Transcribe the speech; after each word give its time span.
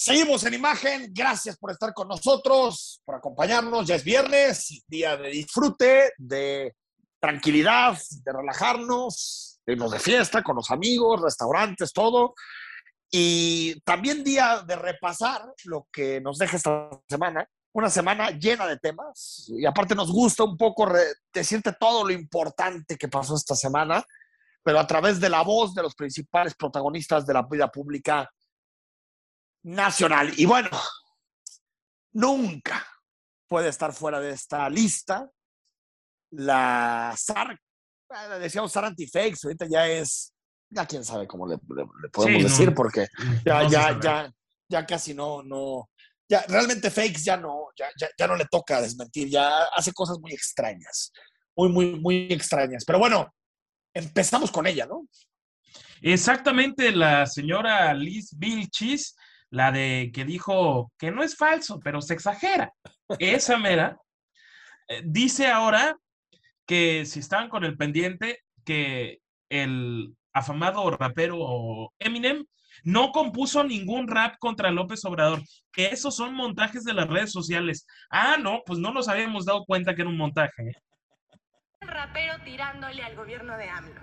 Seguimos 0.00 0.44
en 0.44 0.54
imagen. 0.54 1.10
Gracias 1.12 1.58
por 1.58 1.72
estar 1.72 1.92
con 1.92 2.06
nosotros, 2.06 3.02
por 3.04 3.16
acompañarnos. 3.16 3.84
Ya 3.84 3.96
es 3.96 4.04
viernes, 4.04 4.84
día 4.86 5.16
de 5.16 5.28
disfrute, 5.28 6.12
de 6.18 6.76
tranquilidad, 7.18 7.98
de 8.22 8.32
relajarnos, 8.32 9.60
de 9.66 9.72
irnos 9.72 9.90
de 9.90 9.98
fiesta 9.98 10.44
con 10.44 10.54
los 10.54 10.70
amigos, 10.70 11.20
restaurantes, 11.20 11.92
todo. 11.92 12.34
Y 13.10 13.80
también 13.80 14.22
día 14.22 14.62
de 14.64 14.76
repasar 14.76 15.42
lo 15.64 15.88
que 15.90 16.20
nos 16.20 16.38
deja 16.38 16.58
esta 16.58 16.90
semana. 17.08 17.44
Una 17.72 17.90
semana 17.90 18.30
llena 18.30 18.68
de 18.68 18.78
temas. 18.78 19.46
Y 19.48 19.66
aparte 19.66 19.96
nos 19.96 20.12
gusta 20.12 20.44
un 20.44 20.56
poco 20.56 20.88
decirte 21.32 21.72
todo 21.72 22.04
lo 22.04 22.12
importante 22.12 22.96
que 22.96 23.08
pasó 23.08 23.34
esta 23.34 23.56
semana, 23.56 24.04
pero 24.62 24.78
a 24.78 24.86
través 24.86 25.18
de 25.18 25.28
la 25.28 25.42
voz 25.42 25.74
de 25.74 25.82
los 25.82 25.96
principales 25.96 26.54
protagonistas 26.54 27.26
de 27.26 27.34
la 27.34 27.42
vida 27.42 27.66
pública 27.66 28.30
nacional. 29.68 30.32
Y 30.36 30.46
bueno, 30.46 30.70
nunca 32.12 32.86
puede 33.46 33.68
estar 33.68 33.92
fuera 33.92 34.20
de 34.20 34.30
esta 34.30 34.68
lista 34.68 35.28
la 36.30 37.14
SAR, 37.16 37.58
decíamos 38.40 38.72
SAR 38.72 38.86
Antifakes, 38.86 39.44
ahorita 39.44 39.66
ya 39.66 39.88
es, 39.88 40.34
ya 40.70 40.86
quién 40.86 41.04
sabe 41.04 41.26
cómo 41.26 41.46
le, 41.46 41.58
podemos 42.12 42.42
decir, 42.42 42.74
porque 42.74 43.06
ya, 43.44 43.66
ya, 43.68 43.98
ya, 43.98 44.32
ya 44.68 44.86
casi 44.86 45.14
no, 45.14 45.42
no, 45.42 45.88
ya 46.28 46.44
realmente 46.48 46.90
fakes 46.90 47.22
ya 47.24 47.38
no, 47.38 47.68
ya, 47.76 47.88
ya, 47.98 48.08
ya 48.18 48.26
no 48.26 48.36
le 48.36 48.44
toca 48.44 48.82
desmentir, 48.82 49.28
ya 49.28 49.64
hace 49.74 49.92
cosas 49.92 50.18
muy 50.18 50.32
extrañas, 50.32 51.12
muy, 51.56 51.70
muy, 51.70 51.98
muy 51.98 52.28
extrañas. 52.30 52.84
Pero 52.86 52.98
bueno, 52.98 53.34
empezamos 53.94 54.50
con 54.50 54.66
ella, 54.66 54.84
¿no? 54.84 55.08
Exactamente, 56.02 56.92
la 56.92 57.26
señora 57.26 57.92
Liz 57.94 58.30
Vilchis 58.36 59.16
la 59.50 59.72
de 59.72 60.10
que 60.12 60.24
dijo 60.24 60.92
que 60.98 61.10
no 61.10 61.22
es 61.22 61.36
falso, 61.36 61.80
pero 61.82 62.00
se 62.00 62.14
exagera. 62.14 62.72
Esa 63.18 63.56
mera 63.56 63.98
eh, 64.88 65.02
dice 65.04 65.48
ahora 65.48 65.96
que 66.66 67.06
si 67.06 67.20
estaban 67.20 67.48
con 67.48 67.64
el 67.64 67.76
pendiente, 67.76 68.40
que 68.64 69.20
el 69.48 70.14
afamado 70.32 70.90
rapero 70.90 71.92
Eminem 71.98 72.44
no 72.84 73.10
compuso 73.10 73.64
ningún 73.64 74.06
rap 74.06 74.36
contra 74.38 74.70
López 74.70 75.04
Obrador, 75.04 75.42
que 75.72 75.86
esos 75.86 76.14
son 76.14 76.34
montajes 76.34 76.84
de 76.84 76.94
las 76.94 77.08
redes 77.08 77.32
sociales. 77.32 77.86
Ah, 78.10 78.36
no, 78.38 78.62
pues 78.64 78.78
no 78.78 78.92
nos 78.92 79.08
habíamos 79.08 79.46
dado 79.46 79.64
cuenta 79.64 79.94
que 79.94 80.02
era 80.02 80.10
un 80.10 80.16
montaje. 80.16 80.72
El 81.80 81.88
rapero 81.88 82.34
tirándole 82.44 83.02
al 83.02 83.16
gobierno 83.16 83.56
de 83.56 83.68
AMLO. 83.68 84.00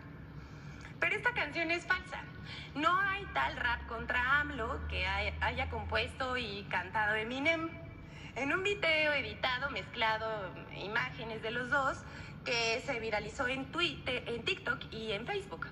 Pero 1.00 1.16
esta 1.16 1.34
canción 1.34 1.72
es 1.72 1.86
falsa. 1.86 2.24
No 2.74 3.00
tal 3.36 3.58
rap 3.58 3.86
contra 3.88 4.40
AMLO 4.40 4.88
que 4.88 5.06
haya 5.06 5.70
compuesto 5.70 6.38
y 6.38 6.64
cantado 6.70 7.16
Eminem. 7.16 7.70
En 8.38 8.54
un 8.54 8.64
video 8.64 9.12
editado, 9.12 9.70
mezclado 9.72 10.54
imágenes 10.78 11.42
de 11.42 11.52
los 11.52 11.70
dos, 11.70 11.98
que 12.46 12.82
se 12.86 12.98
viralizó 13.02 13.48
en 13.48 13.66
Twitter, 13.74 14.24
en 14.28 14.46
TikTok 14.46 14.86
y 14.90 15.12
en 15.12 15.28
Facebook. 15.28 15.68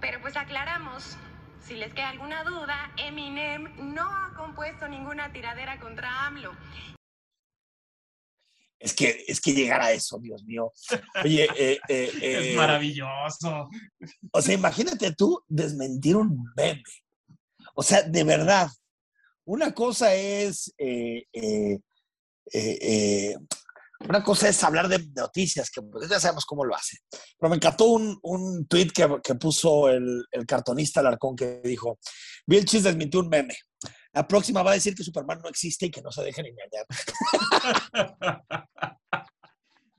Pero 0.00 0.20
pues 0.20 0.36
aclaramos, 0.36 1.16
si 1.62 1.76
les 1.76 1.94
queda 1.94 2.10
alguna 2.10 2.44
duda, 2.44 2.90
Eminem 2.98 3.94
no 3.94 4.02
ha 4.02 4.34
compuesto 4.36 4.86
ninguna 4.86 5.32
tiradera 5.32 5.80
contra 5.80 6.26
AMLO. 6.26 6.52
Es 8.80 8.94
que, 8.94 9.24
es 9.26 9.40
que 9.40 9.52
llegar 9.52 9.80
a 9.80 9.92
eso, 9.92 10.18
Dios 10.20 10.44
mío. 10.44 10.72
Oye, 11.24 11.48
eh, 11.56 11.80
eh, 11.88 12.12
es 12.14 12.46
eh, 12.46 12.54
maravilloso. 12.56 13.68
O 14.32 14.42
sea, 14.42 14.54
imagínate 14.54 15.12
tú 15.14 15.42
desmentir 15.48 16.16
un 16.16 16.44
meme. 16.56 16.82
O 17.74 17.82
sea, 17.82 18.02
de 18.02 18.24
verdad, 18.24 18.68
una 19.44 19.72
cosa 19.72 20.14
es, 20.14 20.72
una 24.00 24.22
cosa 24.22 24.48
es 24.48 24.62
hablar 24.62 24.88
de 24.88 25.06
noticias, 25.16 25.70
que 25.70 25.82
pues, 25.82 26.08
ya 26.08 26.20
sabemos 26.20 26.44
cómo 26.44 26.64
lo 26.64 26.74
hace. 26.74 26.98
Pero 27.38 27.50
me 27.50 27.56
encantó 27.56 27.86
un, 27.86 28.18
un 28.22 28.66
tweet 28.66 28.90
que, 28.94 29.08
que 29.22 29.34
puso 29.34 29.88
el, 29.88 30.24
el, 30.30 30.46
cartonista 30.46 31.02
Larcón 31.02 31.34
que 31.34 31.60
dijo, 31.64 31.98
Vilchis 32.46 32.84
desmintió 32.84 33.20
un 33.20 33.28
meme. 33.28 33.56
La 34.18 34.26
próxima 34.26 34.64
va 34.64 34.72
a 34.72 34.74
decir 34.74 34.96
que 34.96 35.04
Superman 35.04 35.38
no 35.40 35.48
existe 35.48 35.86
y 35.86 35.90
que 35.92 36.02
no 36.02 36.10
se 36.10 36.24
dejen 36.24 36.46
engañar. 36.46 36.86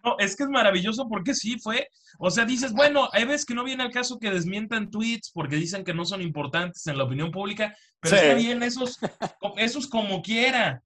No, 0.01 0.17
es 0.17 0.37
que 0.37 0.43
es 0.43 0.49
maravilloso 0.49 1.09
porque 1.09 1.35
sí 1.35 1.59
fue, 1.59 1.89
o 2.19 2.31
sea, 2.31 2.45
dices, 2.45 2.71
bueno, 2.71 3.09
hay 3.11 3.25
veces 3.25 3.45
que 3.45 3.53
no 3.53 3.65
viene 3.65 3.83
al 3.83 3.91
caso 3.91 4.17
que 4.17 4.31
desmientan 4.31 4.89
tweets 4.89 5.29
porque 5.33 5.57
dicen 5.57 5.83
que 5.83 5.93
no 5.93 6.05
son 6.05 6.21
importantes 6.21 6.87
en 6.87 6.97
la 6.97 7.03
opinión 7.03 7.31
pública, 7.31 7.75
pero 7.99 8.15
está 8.15 8.33
bien 8.35 8.63
esos, 8.63 8.97
esos 9.57 9.89
como 9.89 10.21
quiera. 10.21 10.81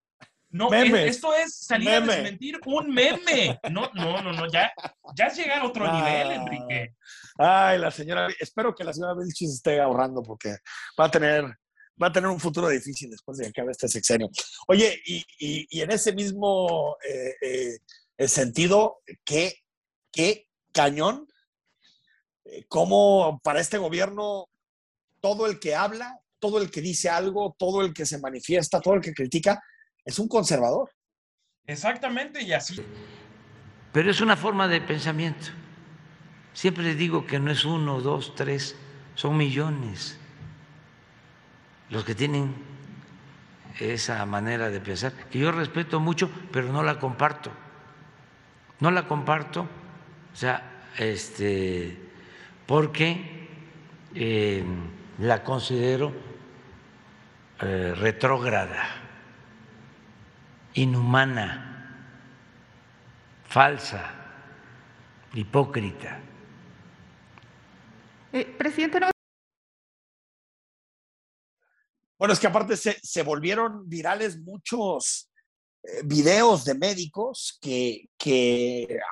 No, 0.49 0.73
esto 0.73 1.35
es 1.35 1.59
salir 1.59 1.89
a 1.89 2.01
desmentir 2.01 2.59
un 2.65 2.91
meme. 2.91 3.59
No, 3.69 3.91
no, 3.93 4.23
no, 4.23 4.33
no, 4.33 4.51
ya, 4.51 4.73
ya 5.15 5.27
es 5.27 5.37
llegar 5.37 5.59
a 5.59 5.65
otro 5.65 5.85
nivel, 5.93 6.27
ah. 6.29 6.35
Enrique. 6.35 6.95
Ay, 7.37 7.77
la 7.77 7.91
señora, 7.91 8.27
espero 8.39 8.73
que 8.73 8.83
la 8.83 8.93
señora 8.93 9.13
Vilchis 9.13 9.53
esté 9.53 9.79
ahorrando 9.79 10.23
porque 10.23 10.57
va 10.99 11.05
a 11.05 11.11
tener 11.11 11.55
va 12.01 12.07
a 12.07 12.11
tener 12.11 12.29
un 12.29 12.39
futuro 12.39 12.69
difícil 12.69 13.09
después 13.09 13.37
de 13.37 13.45
que 13.45 13.49
acabe 13.49 13.71
este 13.71 13.87
sexenio. 13.87 14.29
Oye, 14.67 15.01
y, 15.05 15.81
en 15.81 15.91
ese 15.91 16.13
mismo 16.13 16.97
eh, 17.07 17.77
eh, 18.17 18.27
sentido, 18.27 19.01
¿qué, 19.23 19.63
qué 20.11 20.47
cañón, 20.71 21.27
eh, 22.45 22.65
cómo 22.67 23.39
para 23.43 23.59
este 23.59 23.77
gobierno 23.77 24.49
todo 25.21 25.47
el 25.47 25.59
que 25.59 25.75
habla, 25.75 26.19
todo 26.39 26.61
el 26.61 26.69
que 26.69 26.81
dice 26.81 27.09
algo, 27.09 27.55
todo 27.57 27.81
el 27.81 27.93
que 27.93 28.05
se 28.05 28.19
manifiesta, 28.19 28.81
todo 28.81 28.95
el 28.95 29.01
que 29.01 29.13
critica, 29.13 29.61
es 30.03 30.19
un 30.19 30.27
conservador. 30.27 30.91
Exactamente, 31.65 32.41
y 32.41 32.51
así. 32.51 32.75
Pero 33.93 34.11
es 34.11 34.19
una 34.19 34.35
forma 34.35 34.67
de 34.67 34.81
pensamiento. 34.81 35.47
Siempre 36.53 36.95
digo 36.95 37.25
que 37.25 37.39
no 37.39 37.51
es 37.51 37.63
uno, 37.63 38.01
dos, 38.01 38.35
tres, 38.35 38.75
son 39.15 39.37
millones 39.37 40.19
los 41.93 42.03
que 42.03 42.15
tienen 42.15 42.55
esa 43.79 44.25
manera 44.25 44.71
de 44.71 44.79
pensar, 44.79 45.13
que 45.29 45.37
yo 45.37 45.51
respeto 45.51 45.99
mucho, 45.99 46.27
pero 46.51 46.73
no 46.73 46.81
la 46.81 46.97
comparto. 46.97 47.51
No 48.79 48.89
la 48.89 49.07
comparto, 49.07 49.61
o 49.61 50.35
sea, 50.35 50.87
este, 50.97 51.95
porque 52.65 53.47
eh, 54.15 54.65
la 55.19 55.43
considero 55.43 56.11
eh, 57.61 57.93
retrógrada, 57.95 58.87
inhumana, 60.73 62.07
falsa, 63.47 64.11
hipócrita. 65.35 66.19
Eh, 68.33 68.55
presidente, 68.57 68.99
no 68.99 69.12
Bueno, 72.23 72.35
es 72.35 72.39
que 72.39 72.47
aparte 72.47 72.77
se, 72.77 73.21
volvieron 73.21 73.89
virales 73.89 74.39
muchos 74.39 75.29
eh, 75.83 76.03
videos 76.05 76.63
de 76.63 76.73
médicos 76.73 77.59
que, 77.59 78.07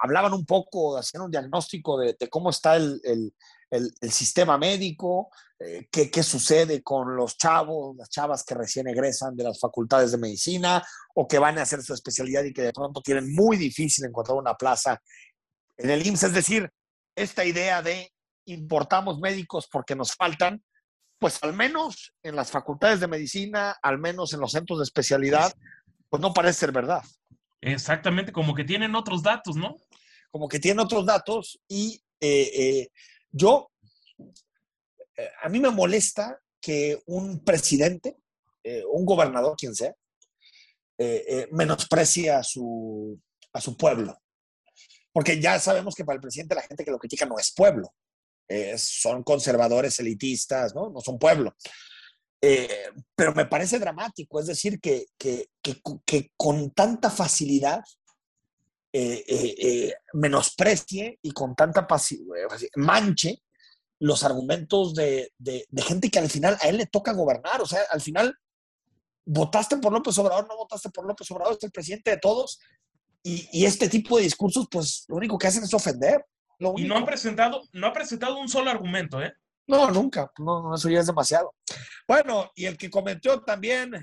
hablaban 0.02 0.32
un 0.34 0.46
poco, 0.46 0.96
hacían 0.96 1.24
un 1.24 1.32
diagnóstico 1.32 2.00
de, 2.00 2.16
cómo 2.30 2.52
está 2.52 2.78
el, 2.78 3.34
sistema 4.10 4.58
médico, 4.58 5.30
eh, 5.60 5.90
qué, 5.92 6.24
sucede 6.24 6.82
con 6.82 7.14
los 7.18 7.36
chavos, 7.36 7.98
las 7.98 8.10
chavas 8.10 8.46
que 8.46 8.56
recién 8.56 8.88
egresan 8.88 9.36
de 9.36 9.44
las 9.44 9.60
facultades 9.60 10.14
de 10.14 10.18
medicina 10.18 10.82
o 11.14 11.28
que 11.28 11.38
van 11.38 11.60
a 11.60 11.64
hacer 11.64 11.84
su 11.84 11.94
especialidad 11.94 12.46
y 12.46 12.54
que 12.54 12.62
de 12.62 12.72
pronto 12.72 13.02
tienen 13.02 13.30
muy 13.36 13.58
difícil 13.58 14.06
encontrar 14.06 14.38
una 14.38 14.56
plaza 14.56 15.02
en 15.76 15.90
el 15.90 16.08
IMSS. 16.08 16.24
Es 16.24 16.34
decir, 16.34 16.72
esta 17.14 17.44
idea 17.44 17.82
de 17.82 18.10
importamos 18.46 19.20
médicos 19.20 19.68
porque 19.70 19.98
nos 19.98 20.16
faltan, 20.16 20.64
pues 21.22 21.38
al 21.44 21.54
menos 21.54 22.16
en 22.24 22.36
las 22.36 22.50
facultades 22.50 23.00
de 23.00 23.08
medicina, 23.08 23.78
al 23.84 24.00
menos 24.00 24.34
en 24.34 24.40
los 24.40 24.54
centros 24.54 24.80
de 24.80 24.86
especialidad, 24.86 25.54
pues 26.10 26.20
no 26.20 26.34
parece 26.34 26.62
ser 26.62 26.72
verdad. 26.72 27.04
Exactamente, 27.62 28.32
como 28.32 28.56
que 28.56 28.64
tienen 28.64 28.96
otros 28.96 29.22
datos, 29.22 29.56
¿no? 29.56 29.76
Como 30.32 30.50
que 30.50 30.58
tienen 30.58 30.80
otros 30.80 31.06
datos 31.06 31.62
y 31.68 32.02
eh, 32.20 32.50
eh, 32.56 32.90
yo, 33.32 33.70
eh, 35.16 35.30
a 35.44 35.48
mí 35.50 35.60
me 35.60 35.70
molesta 35.70 36.40
que 36.60 37.00
un 37.06 37.44
presidente, 37.44 38.18
un 38.92 39.06
gobernador, 39.06 39.56
quien 39.56 39.76
sea, 39.76 39.94
menosprecie 41.52 42.32
a 42.32 42.42
su, 42.42 43.20
a 43.54 43.62
su 43.62 43.78
pueblo. 43.78 44.18
Porque 45.12 45.40
ya 45.40 45.60
sabemos 45.60 45.94
que 45.94 46.06
para 46.06 46.16
el 46.16 46.22
presidente 46.22 46.56
la 46.56 46.64
gente 46.64 46.84
que 46.84 46.92
lo 46.92 46.98
critica 46.98 47.28
no 47.28 47.38
es 47.38 47.52
pueblo, 47.52 47.94
son 48.78 49.24
conservadores 49.24 50.00
elitistas, 50.00 50.76
¿no? 50.76 50.90
No 50.90 51.02
son 51.02 51.18
pueblo. 51.18 51.56
Eh, 52.42 52.90
pero 53.16 53.36
me 53.36 53.46
parece 53.46 53.78
dramático, 53.78 54.40
es 54.40 54.48
decir, 54.48 54.80
que, 54.80 55.06
que, 55.18 55.50
que, 55.62 56.32
con 56.36 56.72
tanta 56.72 57.12
facilidad 57.12 57.84
eh, 58.92 59.24
eh, 59.28 59.94
menosprecie 60.14 61.20
y 61.22 61.32
con 61.32 61.56
tanta 61.56 61.88
manche 62.76 63.44
los 64.00 64.24
argumentos 64.24 64.96
de, 64.96 65.32
de, 65.38 65.66
gente 65.84 66.10
que 66.10 66.18
al 66.18 66.30
final 66.30 66.58
a 66.62 66.68
él 66.68 66.78
le 66.78 66.88
toca 66.88 67.14
gobernar. 67.14 67.62
O 67.62 67.68
sea, 67.68 67.82
al 67.92 68.02
final 68.02 68.36
votaste 69.26 69.78
por 69.78 69.94
López 69.94 70.18
Obrador, 70.18 70.48
no 70.48 70.58
votaste 70.58 70.90
por 70.90 71.06
López 71.06 71.30
Obrador, 71.30 71.54
es 71.54 71.64
el 71.64 71.72
presidente 71.72 72.10
de 72.10 72.18
todos. 72.18 72.60
Y, 73.24 73.66
este 73.66 73.88
tipo 73.88 74.18
de 74.18 74.24
discursos, 74.24 74.68
pues 74.72 75.06
lo 75.08 75.18
único 75.18 75.38
que 75.38 75.46
hacen 75.46 75.64
es 75.64 75.74
ofender. 75.76 76.26
Y 76.78 76.84
no 76.84 76.96
han 76.98 77.06
presentado, 77.06 77.62
no 77.74 77.88
ha 77.88 77.94
presentado 77.94 78.38
un 78.38 78.50
solo 78.50 78.70
argumento, 78.70 79.22
¿eh? 79.22 79.34
No, 79.68 79.90
nunca. 79.90 80.32
No, 80.38 80.76
eso 80.76 80.90
ya 80.90 81.00
es 81.00 81.08
demasiado. 81.08 81.54
Bueno, 82.08 82.52
y 82.56 82.66
el 82.66 82.78
que 82.78 82.90
cometió 82.90 83.42
también 83.42 83.94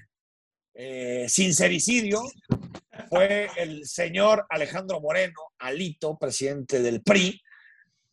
eh, 0.74 1.26
sincericidio 1.28 2.22
fue 3.08 3.48
el 3.56 3.86
señor 3.86 4.46
Alejandro 4.48 5.00
Moreno, 5.00 5.40
Alito, 5.58 6.16
presidente 6.16 6.80
del 6.80 7.02
PRI, 7.02 7.40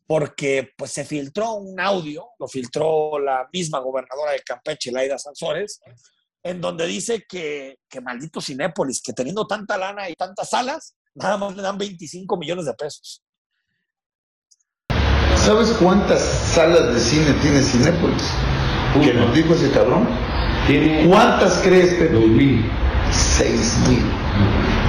porque 0.07 0.71
pues 0.77 0.92
se 0.92 1.06
filtró 1.06 1.53
un 1.53 1.80
audio, 1.80 2.30
lo 2.38 2.47
filtró 2.47 3.19
la 3.19 3.47
misma 3.51 3.80
gobernadora 3.80 4.33
de 4.33 4.42
Campeche, 4.42 4.92
Laida 4.92 5.18
Sansores, 5.18 5.80
en 6.44 6.62
donde 6.62 6.86
dice 6.86 7.25
que, 7.27 7.80
que 7.89 8.01
maldito 8.01 8.39
Cinépolis, 8.39 9.01
que 9.01 9.13
teniendo 9.13 9.47
tanta 9.47 9.77
lana 9.77 10.09
y 10.09 10.13
tantas 10.13 10.50
salas, 10.50 10.95
nada 11.15 11.38
más 11.38 11.56
le 11.56 11.63
dan 11.63 11.77
25 11.77 12.38
millones 12.38 12.65
de 12.65 12.74
pesos. 12.75 13.25
¿Sabes 15.45 15.69
cuántas 15.80 16.21
salas 16.21 16.92
de 16.92 17.00
cine 17.00 17.31
tiene 17.44 17.62
Cinépolis? 17.62 18.31
¿Qué 19.00 19.13
nos 19.13 19.31
dijo 19.36 19.53
ese 19.53 19.69
cabrón? 19.69 20.07
¿Cuántas 21.07 21.59
crees, 21.59 21.94
Pepe? 21.94 22.13
Dos 22.13 22.25
mil. 22.25 22.65
Seis 23.12 23.77
mil. 23.88 24.01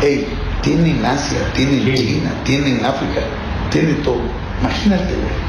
Ey, 0.02 0.26
tiene 0.62 0.92
en 0.92 1.04
Asia, 1.04 1.40
tiene 1.54 1.82
en 1.82 1.94
China, 1.94 2.30
tiene 2.44 2.78
en 2.78 2.86
África, 2.86 3.20
tiene 3.70 3.92
todo. 3.96 4.22
Imagínate, 4.62 5.14
güey. 5.14 5.46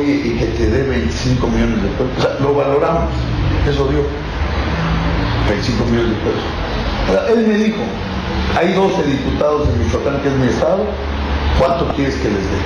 Oye, 0.00 0.12
y 0.12 0.36
que 0.38 0.46
te 0.46 0.66
dé 0.68 0.82
25 0.82 1.46
millones 1.46 1.80
de 1.80 1.88
pesos. 1.90 2.10
O 2.18 2.22
sea, 2.22 2.36
lo 2.40 2.54
valoramos. 2.54 3.10
Eso 3.70 3.86
dio 3.86 4.00
25 5.48 5.84
millones 5.84 6.10
de 6.10 6.16
pesos. 6.16 6.42
él 7.30 7.46
me 7.46 7.54
dijo, 7.54 7.82
hay 8.58 8.72
12 8.72 9.04
diputados 9.04 9.68
en 9.68 9.84
Michoacán, 9.84 10.20
que 10.22 10.28
es 10.28 10.34
mi 10.34 10.48
estado, 10.48 10.86
¿cuánto 11.64 11.94
quieres 11.94 12.16
que 12.16 12.28
les 12.28 12.42
dé? 12.42 12.58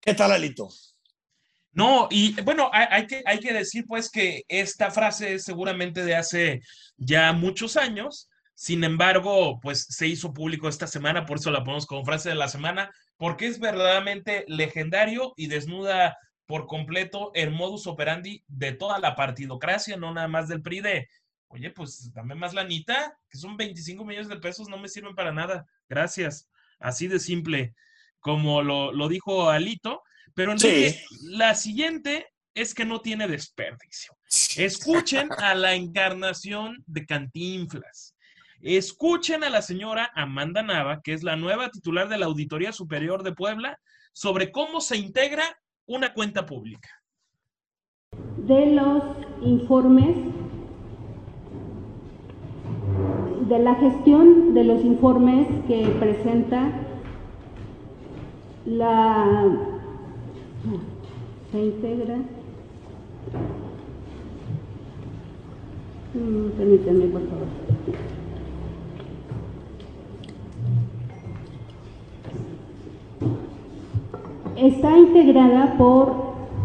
¿Qué 0.00 0.14
tal, 0.14 0.30
Alito? 0.30 0.68
No, 1.72 2.06
y 2.08 2.40
bueno, 2.42 2.70
hay, 2.72 3.08
que, 3.08 3.24
hay 3.26 3.40
que 3.40 3.52
decir 3.52 3.84
pues 3.88 4.08
que 4.08 4.44
esta 4.46 4.92
frase 4.92 5.34
es 5.34 5.42
seguramente 5.42 6.04
de 6.04 6.14
hace 6.14 6.62
ya 6.96 7.32
muchos 7.32 7.76
años, 7.76 8.30
sin 8.54 8.84
embargo, 8.84 9.58
pues 9.60 9.84
se 9.88 10.06
hizo 10.06 10.32
público 10.32 10.68
esta 10.68 10.86
semana, 10.86 11.26
por 11.26 11.38
eso 11.38 11.50
la 11.50 11.64
ponemos 11.64 11.86
como 11.86 12.04
frase 12.04 12.28
de 12.28 12.36
la 12.36 12.46
semana, 12.46 12.92
porque 13.16 13.48
es 13.48 13.58
verdaderamente 13.58 14.44
legendario 14.46 15.34
y 15.36 15.48
desnuda 15.48 16.16
por 16.46 16.66
completo 16.66 17.32
el 17.34 17.50
modus 17.50 17.88
operandi 17.88 18.44
de 18.46 18.72
toda 18.72 19.00
la 19.00 19.16
partidocracia, 19.16 19.96
no 19.96 20.14
nada 20.14 20.28
más 20.28 20.46
del 20.46 20.62
PRI 20.62 20.80
de, 20.82 21.08
oye, 21.48 21.70
pues 21.70 22.12
dame 22.12 22.34
más 22.34 22.54
lanita, 22.54 23.18
que 23.30 23.38
son 23.38 23.56
25 23.56 24.04
millones 24.04 24.28
de 24.28 24.36
pesos, 24.36 24.68
no 24.68 24.78
me 24.78 24.88
sirven 24.88 25.14
para 25.14 25.32
nada, 25.32 25.66
gracias. 25.88 26.48
Así 26.78 27.08
de 27.08 27.18
simple, 27.18 27.74
como 28.20 28.62
lo, 28.62 28.92
lo 28.92 29.08
dijo 29.08 29.48
Alito, 29.50 30.02
pero 30.34 30.52
Enrique, 30.52 31.00
la 31.22 31.54
siguiente 31.54 32.26
es 32.54 32.74
que 32.74 32.84
no 32.84 33.00
tiene 33.00 33.28
desperdicio. 33.28 34.16
Escuchen 34.56 35.28
a 35.38 35.54
la 35.54 35.74
encarnación 35.74 36.82
de 36.86 37.06
Cantinflas. 37.06 38.16
Escuchen 38.60 39.44
a 39.44 39.50
la 39.50 39.62
señora 39.62 40.10
Amanda 40.14 40.62
Nava, 40.62 41.02
que 41.02 41.12
es 41.12 41.22
la 41.22 41.36
nueva 41.36 41.70
titular 41.70 42.08
de 42.08 42.18
la 42.18 42.26
Auditoría 42.26 42.72
Superior 42.72 43.22
de 43.22 43.32
Puebla, 43.32 43.78
sobre 44.12 44.50
cómo 44.50 44.80
se 44.80 44.96
integra 44.96 45.44
una 45.84 46.14
cuenta 46.14 46.46
pública. 46.46 46.88
De 48.38 48.66
los 48.72 49.02
informes, 49.42 50.16
de 53.48 53.58
la 53.58 53.74
gestión 53.76 54.54
de 54.54 54.64
los 54.64 54.84
informes 54.84 55.46
que 55.66 55.86
presenta 55.98 56.70
la... 58.64 59.26
Se 61.52 61.64
integra... 61.64 62.16
Mm, 66.14 66.48
permítanme, 66.56 67.06
por 67.06 67.22
favor. 67.28 67.46
está 74.56 74.96
integrada 74.96 75.76
por 75.76 76.12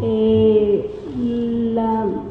eh, 0.01 0.89
la... 1.73 2.30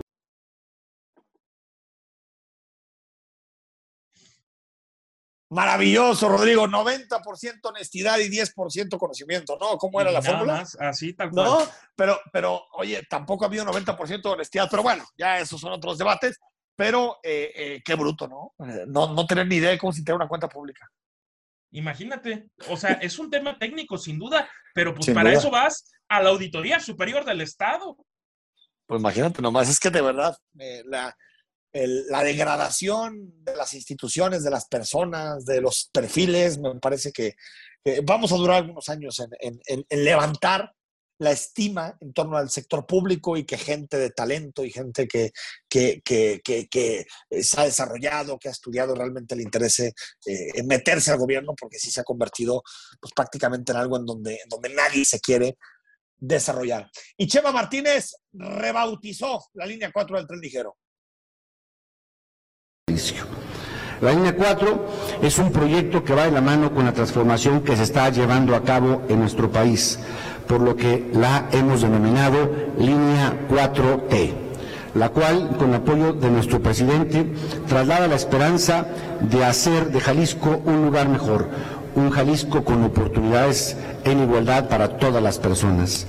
Maravilloso, 5.51 6.29
Rodrigo. 6.29 6.69
90% 6.69 7.61
honestidad 7.65 8.19
y 8.19 8.29
10% 8.29 8.99
conocimiento, 8.99 9.59
¿no? 9.61 9.77
¿Cómo 9.79 10.01
era 10.01 10.13
la 10.13 10.23
fórmula? 10.23 10.65
así, 10.79 11.13
tal 11.15 11.31
cual. 11.31 11.47
No, 11.47 11.59
pero, 11.97 12.21
pero, 12.33 12.63
oye, 12.75 13.05
tampoco 13.11 13.45
ha 13.45 13.49
habido 13.49 13.65
90% 13.65 14.23
de 14.23 14.29
honestidad, 14.29 14.69
pero 14.71 14.85
bueno, 14.85 15.05
ya 15.19 15.41
esos 15.41 15.61
son 15.61 15.73
otros 15.73 15.99
debates. 15.99 16.39
Pero 16.77 17.19
eh, 17.23 17.53
eh, 17.55 17.83
qué 17.85 17.95
bruto, 17.95 18.27
¿no? 18.27 18.55
¿no? 18.87 19.13
No 19.13 19.27
tener 19.27 19.47
ni 19.47 19.57
idea 19.57 19.71
de 19.71 19.79
cómo 19.79 19.93
se 19.93 19.99
integra 19.99 20.17
una 20.17 20.29
cuenta 20.29 20.49
pública. 20.49 20.89
Imagínate, 21.73 22.49
o 22.69 22.77
sea, 22.77 22.93
es 22.93 23.19
un 23.19 23.29
tema 23.29 23.59
técnico, 23.59 23.99
sin 23.99 24.19
duda, 24.19 24.49
pero 24.73 24.95
pues 24.95 25.11
para 25.11 25.33
eso 25.33 25.51
vas 25.51 25.91
a 26.09 26.23
la 26.23 26.31
Auditoría 26.31 26.81
Superior 26.81 27.25
del 27.25 27.43
Estado. 27.43 27.97
Pues 28.87 29.01
imagínate 29.01 29.43
nomás, 29.43 29.69
es 29.69 29.79
que 29.79 29.91
de 29.91 30.01
verdad, 30.01 30.37
eh, 30.59 30.83
la, 30.87 31.15
la, 31.73 32.23
degradación 32.23 33.45
de 33.45 33.57
las 33.57 33.75
instituciones, 33.75 34.43
de 34.43 34.51
las 34.51 34.67
personas, 34.67 35.45
de 35.45 35.61
los 35.61 35.89
perfiles, 35.93 36.59
me 36.59 36.75
parece 36.81 37.13
que 37.13 37.35
vamos 38.05 38.33
a 38.33 38.37
durar 38.37 38.59
algunos 38.59 38.89
años 38.89 39.23
en, 39.41 39.85
levantar 39.91 40.73
la 41.21 41.33
estima 41.33 41.97
en 42.01 42.15
torno 42.15 42.39
al 42.39 42.51
sector 42.51 42.87
público 42.87 43.37
y 43.37 43.45
que 43.45 43.59
gente 43.59 43.99
de 43.99 44.11
talento 44.11 44.65
y 44.65 44.71
gente 44.71 45.07
que, 45.07 45.33
que, 45.69 46.01
que, 46.03 46.41
que, 46.43 47.07
se 47.43 47.61
ha 47.61 47.65
desarrollado, 47.65 48.39
que 48.39 48.49
ha 48.49 48.53
estudiado 48.53 48.95
realmente 48.95 49.37
le 49.37 49.43
interese 49.43 49.93
eh, 50.27 50.51
en 50.55 50.67
meterse 50.67 51.11
al 51.11 51.19
gobierno, 51.19 51.55
porque 51.55 51.79
sí 51.79 51.91
se 51.91 52.01
ha 52.01 52.05
convertido 52.05 52.63
pues, 52.99 53.13
prácticamente 53.15 53.73
en 53.73 53.79
algo 53.79 53.99
en 53.99 54.07
donde, 54.07 54.41
donde 54.49 54.71
nadie 54.71 55.05
se 55.05 55.21
quiere 55.21 55.59
desarrollar. 56.17 56.91
Y 57.19 57.27
Chema 57.27 57.53
Martínez 57.53 58.15
rebautizó 58.33 59.45
la 59.55 59.67
línea 59.67 59.93
4 59.93 60.17
del 60.17 60.27
tren 60.27 60.41
ligero. 60.41 60.79
La 64.01 64.13
línea 64.13 64.35
4 64.35 64.87
es 65.23 65.39
un 65.39 65.53
proyecto 65.53 66.03
que 66.03 66.15
va 66.15 66.25
de 66.25 66.31
la 66.31 66.41
mano 66.41 66.73
con 66.73 66.87
la 66.87 66.93
transformación 66.93 67.61
que 67.61 67.77
se 67.77 67.83
está 67.83 68.09
llevando 68.09 68.57
a 68.57 68.63
cabo 68.63 69.03
en 69.09 69.21
nuestro 69.21 69.51
país 69.51 69.99
por 70.51 70.61
lo 70.61 70.75
que 70.75 71.09
la 71.13 71.47
hemos 71.53 71.83
denominado 71.83 72.51
Línea 72.77 73.47
4T, 73.49 74.33
la 74.97 75.11
cual, 75.11 75.51
con 75.57 75.73
apoyo 75.73 76.13
de 76.13 76.29
nuestro 76.29 76.61
presidente, 76.61 77.25
traslada 77.69 78.09
la 78.09 78.17
esperanza 78.17 78.89
de 79.21 79.45
hacer 79.45 79.93
de 79.93 80.01
Jalisco 80.01 80.61
un 80.65 80.87
lugar 80.87 81.09
mejor, 81.09 81.47
un 81.95 82.11
Jalisco 82.11 82.65
con 82.65 82.83
oportunidades 82.83 83.77
en 84.03 84.25
igualdad 84.25 84.69
para 84.69 84.97
todas 84.99 85.23
las 85.23 85.39
personas. 85.39 86.09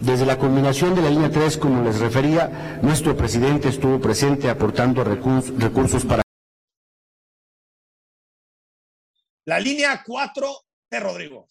Desde 0.00 0.26
la 0.26 0.38
culminación 0.38 0.94
de 0.94 1.02
la 1.02 1.10
línea 1.10 1.30
3, 1.30 1.56
como 1.58 1.82
les 1.82 1.98
refería, 1.98 2.78
nuestro 2.82 3.16
presidente 3.16 3.68
estuvo 3.68 4.00
presente 4.00 4.48
aportando 4.48 5.02
recursos 5.04 6.04
para... 6.04 6.22
La 9.44 9.60
línea 9.60 10.02
4 10.04 10.48
de 10.90 11.00
Rodrigo. 11.00 11.48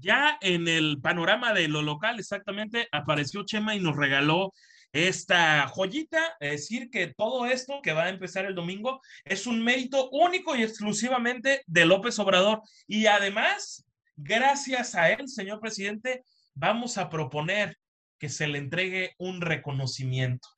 Ya 0.00 0.38
en 0.40 0.68
el 0.68 1.00
panorama 1.00 1.52
de 1.52 1.68
lo 1.68 1.82
local, 1.82 2.18
exactamente, 2.18 2.88
apareció 2.92 3.44
Chema 3.44 3.74
y 3.74 3.80
nos 3.80 3.96
regaló 3.96 4.52
esta 4.92 5.66
joyita, 5.66 6.36
es 6.38 6.50
decir, 6.52 6.88
que 6.88 7.12
todo 7.16 7.46
esto 7.46 7.80
que 7.82 7.92
va 7.92 8.04
a 8.04 8.10
empezar 8.10 8.44
el 8.44 8.54
domingo 8.54 9.00
es 9.24 9.46
un 9.46 9.62
mérito 9.64 10.08
único 10.10 10.54
y 10.54 10.62
exclusivamente 10.62 11.62
de 11.66 11.84
López 11.84 12.18
Obrador. 12.20 12.62
Y 12.86 13.06
además, 13.06 13.84
gracias 14.16 14.94
a 14.94 15.10
él, 15.10 15.28
señor 15.28 15.58
presidente, 15.58 16.22
vamos 16.54 16.98
a 16.98 17.10
proponer 17.10 17.78
que 18.18 18.28
se 18.28 18.46
le 18.46 18.58
entregue 18.58 19.14
un 19.18 19.40
reconocimiento. 19.40 20.48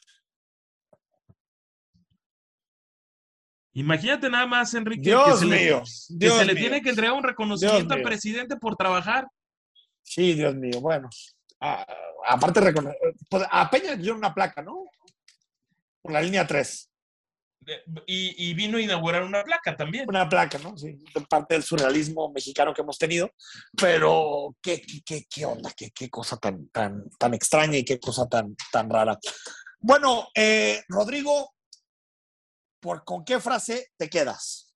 Imagínate 3.72 4.30
nada 4.30 4.46
más, 4.46 4.72
Enrique, 4.72 5.02
Dios 5.02 5.40
que 5.40 5.46
se, 5.46 5.46
mío, 5.46 5.82
le, 6.18 6.30
se 6.30 6.44
le 6.46 6.54
tiene 6.54 6.80
que 6.80 6.90
entregar 6.90 7.12
un 7.12 7.22
reconocimiento 7.22 7.92
al 7.92 8.02
presidente 8.02 8.56
por 8.56 8.74
trabajar. 8.74 9.26
Sí, 10.02 10.32
Dios 10.32 10.54
mío, 10.54 10.80
bueno. 10.80 11.10
aparte, 12.26 12.60
pues, 13.28 13.46
a 13.50 13.68
Peña 13.68 13.90
le 13.90 13.96
dieron 13.98 14.18
una 14.18 14.32
placa, 14.32 14.62
¿no? 14.62 14.84
Por 16.00 16.12
la 16.12 16.22
línea 16.22 16.46
3. 16.46 16.90
Y, 18.06 18.54
vino 18.54 18.78
a 18.78 18.80
inaugurar 18.80 19.24
una 19.24 19.42
placa 19.42 19.76
también. 19.76 20.08
Una 20.08 20.28
placa, 20.28 20.58
¿no? 20.58 20.76
Sí, 20.76 20.96
parte 21.28 21.54
del 21.54 21.64
surrealismo 21.64 22.30
mexicano 22.32 22.72
que 22.72 22.82
hemos 22.82 22.98
tenido. 22.98 23.30
Pero 23.76 24.56
qué, 24.62 24.82
qué, 25.04 25.26
qué 25.28 25.44
onda, 25.44 25.72
qué, 25.76 25.90
qué, 25.90 26.08
cosa 26.08 26.36
tan, 26.36 26.68
tan, 26.68 27.08
tan 27.18 27.34
extraña 27.34 27.76
y 27.78 27.84
qué 27.84 27.98
cosa 27.98 28.28
tan, 28.28 28.54
tan 28.70 28.88
rara. 28.88 29.18
Bueno, 29.80 30.28
eh, 30.34 30.82
Rodrigo, 30.88 31.54
¿por, 32.80 33.04
¿con 33.04 33.24
qué 33.24 33.40
frase 33.40 33.88
te 33.96 34.08
quedas? 34.08 34.74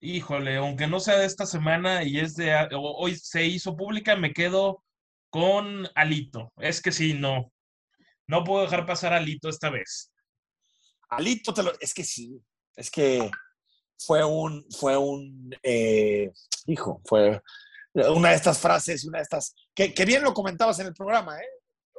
Híjole, 0.00 0.56
aunque 0.56 0.88
no 0.88 0.98
sea 0.98 1.18
de 1.18 1.26
esta 1.26 1.46
semana 1.46 2.02
y 2.02 2.18
es 2.18 2.34
de 2.34 2.68
hoy 2.72 3.14
se 3.14 3.44
hizo 3.44 3.76
pública, 3.76 4.16
me 4.16 4.32
quedo 4.32 4.82
con 5.30 5.88
Alito. 5.94 6.52
Es 6.56 6.82
que 6.82 6.90
sí, 6.92 7.14
no. 7.14 7.52
No 8.26 8.44
puedo 8.44 8.64
dejar 8.64 8.86
pasar 8.86 9.12
a 9.12 9.16
Alito 9.16 9.48
esta 9.48 9.70
vez. 9.70 10.11
Alito, 11.12 11.52
te 11.52 11.62
lo, 11.62 11.72
es 11.78 11.92
que 11.94 12.04
sí, 12.04 12.40
es 12.76 12.90
que 12.90 13.30
fue 13.98 14.24
un, 14.24 14.66
fue 14.70 14.96
un, 14.96 15.54
eh, 15.62 16.30
hijo, 16.66 17.00
fue 17.04 17.40
una 17.94 18.30
de 18.30 18.36
estas 18.36 18.58
frases, 18.58 19.04
una 19.04 19.18
de 19.18 19.22
estas, 19.22 19.54
que, 19.74 19.92
que 19.92 20.04
bien 20.04 20.22
lo 20.22 20.32
comentabas 20.32 20.78
en 20.78 20.86
el 20.86 20.94
programa, 20.94 21.38
¿eh? 21.38 21.46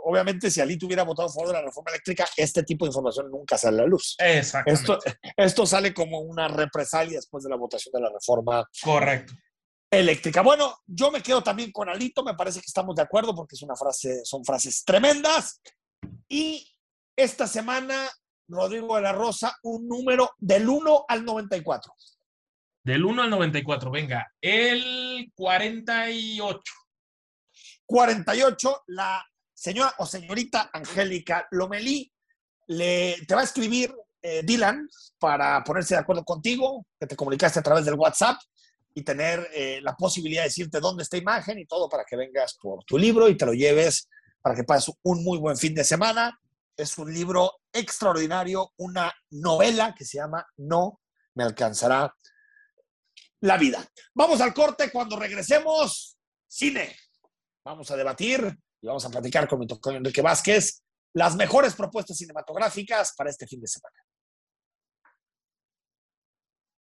obviamente 0.03 0.51
si 0.51 0.61
Alito 0.61 0.85
hubiera 0.85 1.03
votado 1.03 1.27
a 1.27 1.31
favor 1.31 1.47
de 1.47 1.53
la 1.53 1.61
reforma 1.61 1.91
eléctrica, 1.91 2.27
este 2.35 2.63
tipo 2.63 2.85
de 2.85 2.89
información 2.89 3.31
nunca 3.31 3.57
sale 3.57 3.79
a 3.79 3.81
la 3.83 3.87
luz. 3.87 4.15
Esto, 4.19 4.99
esto 5.37 5.65
sale 5.65 5.93
como 5.93 6.19
una 6.19 6.47
represalia 6.47 7.17
después 7.17 7.43
de 7.43 7.49
la 7.49 7.55
votación 7.55 7.93
de 7.93 8.01
la 8.01 8.09
reforma 8.09 8.67
Correcto. 8.81 9.33
eléctrica. 9.89 10.41
Bueno, 10.41 10.77
yo 10.85 11.11
me 11.11 11.21
quedo 11.21 11.41
también 11.41 11.71
con 11.71 11.89
Alito, 11.89 12.23
me 12.23 12.35
parece 12.35 12.59
que 12.59 12.67
estamos 12.67 12.95
de 12.95 13.01
acuerdo 13.01 13.35
porque 13.35 13.55
es 13.55 13.61
una 13.61 13.75
frase, 13.75 14.25
son 14.25 14.43
frases 14.43 14.83
tremendas. 14.83 15.61
Y 16.27 16.67
esta 17.15 17.47
semana, 17.47 18.09
Rodrigo 18.47 18.95
de 18.95 19.01
la 19.01 19.13
Rosa, 19.13 19.55
un 19.63 19.87
número 19.87 20.31
del 20.37 20.67
1 20.67 21.05
al 21.07 21.25
94. 21.25 21.93
Del 22.83 23.05
1 23.05 23.23
al 23.23 23.29
94, 23.29 23.91
venga, 23.91 24.33
el 24.41 25.31
48. 25.35 26.61
48, 27.85 28.83
la 28.87 29.23
señora 29.53 29.93
o 29.99 30.05
señorita 30.05 30.69
Angélica 30.73 31.47
Lomelí 31.51 32.11
le, 32.67 33.17
te 33.27 33.35
va 33.35 33.41
a 33.41 33.45
escribir 33.45 33.93
eh, 34.21 34.41
Dylan 34.43 34.89
para 35.19 35.63
ponerse 35.63 35.95
de 35.95 36.01
acuerdo 36.01 36.23
contigo, 36.23 36.85
que 36.99 37.07
te 37.07 37.15
comunicaste 37.15 37.59
a 37.59 37.63
través 37.63 37.85
del 37.85 37.95
WhatsApp 37.95 38.37
y 38.93 39.03
tener 39.03 39.47
eh, 39.53 39.79
la 39.81 39.95
posibilidad 39.95 40.43
de 40.43 40.49
decirte 40.49 40.79
dónde 40.79 41.03
está 41.03 41.17
imagen 41.17 41.59
y 41.59 41.65
todo 41.65 41.89
para 41.89 42.05
que 42.05 42.15
vengas 42.15 42.57
por 42.61 42.83
tu 42.83 42.97
libro 42.97 43.27
y 43.27 43.37
te 43.37 43.45
lo 43.45 43.53
lleves 43.53 44.07
para 44.41 44.55
que 44.55 44.63
pases 44.63 44.93
un 45.03 45.23
muy 45.23 45.37
buen 45.37 45.57
fin 45.57 45.73
de 45.73 45.83
semana. 45.83 46.39
Es 46.75 46.97
un 46.97 47.13
libro 47.13 47.51
extraordinario, 47.73 48.71
una 48.77 49.11
novela 49.31 49.93
que 49.97 50.05
se 50.05 50.17
llama 50.17 50.45
No 50.57 51.01
me 51.35 51.43
alcanzará 51.43 52.15
la 53.41 53.57
vida. 53.57 53.85
Vamos 54.13 54.39
al 54.41 54.53
corte 54.53 54.91
cuando 54.91 55.17
regresemos. 55.17 56.17
Cine. 56.47 56.95
Vamos 57.65 57.89
a 57.91 57.95
debatir 57.95 58.57
y 58.81 58.87
vamos 58.87 59.03
a 59.05 59.09
platicar 59.09 59.47
con 59.47 59.59
mi 59.59 59.67
Enrique 59.95 60.21
Vázquez 60.21 60.83
las 61.13 61.35
mejores 61.35 61.73
propuestas 61.73 62.17
cinematográficas 62.17 63.13
para 63.15 63.29
este 63.29 63.47
fin 63.47 63.61
de 63.61 63.67
semana. 63.67 63.95